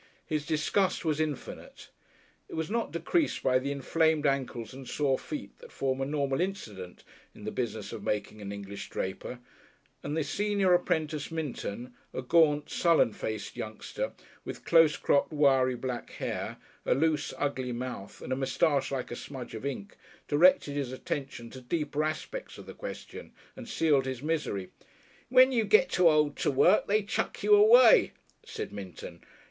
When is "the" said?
3.59-3.71, 7.43-7.51, 10.17-10.23, 22.65-22.73